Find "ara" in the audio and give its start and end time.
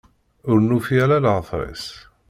1.03-1.17